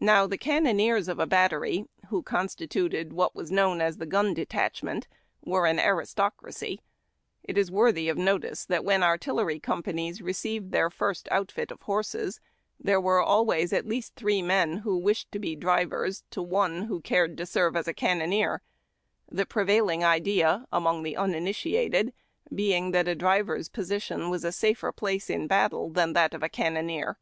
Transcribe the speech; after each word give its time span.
Now 0.00 0.26
the 0.26 0.36
cannoneers 0.38 1.06
of 1.06 1.20
a 1.20 1.24
battery, 1.28 1.84
who 2.08 2.24
constituted 2.24 3.12
what 3.12 3.36
was 3.36 3.52
known 3.52 3.80
as 3.80 3.98
the 3.98 4.06
Gun 4.06 4.34
Detachment, 4.34 5.06
were 5.44 5.66
an 5.68 5.78
aristocracy. 5.78 6.80
It 7.44 7.56
is 7.56 7.70
worthy 7.70 8.08
of 8.08 8.18
notice 8.18 8.64
A 8.64 8.66
DAY 8.66 8.74
IN 8.78 8.82
CAMP. 8.82 8.86
171 8.86 8.86
that 8.86 8.86
when 8.88 9.12
artillery 9.38 9.60
companies 9.60 10.20
received 10.20 10.72
their 10.72 10.90
first 10.90 11.28
outfit 11.30 11.70
of 11.70 11.82
horses, 11.82 12.40
there 12.80 13.00
were 13.00 13.20
always 13.20 13.72
at 13.72 13.86
least 13.86 14.16
three 14.16 14.42
men 14.42 14.78
who 14.78 14.98
wished 14.98 15.30
to 15.30 15.38
be 15.38 15.54
drivers 15.54 16.24
to 16.32 16.42
one 16.42 16.86
who 16.86 17.00
cared 17.00 17.38
to 17.38 17.46
serve 17.46 17.76
as 17.76 17.86
a 17.86 17.94
cannoneer, 17.94 18.62
the 19.30 19.46
prevailing 19.46 20.02
idea 20.02 20.66
among 20.72 21.04
the 21.04 21.16
uninitiated 21.16 22.12
being 22.52 22.90
that 22.90 23.06
a 23.06 23.14
driver's 23.14 23.68
position 23.68 24.28
was 24.28 24.44
a 24.44 24.50
safer 24.50 24.90
place 24.90 25.30
in 25.30 25.46
battle 25.46 25.88
than 25.88 26.14
that 26.14 26.34
of 26.34 26.42
a 26.42 26.48
cannoneer. 26.48 27.16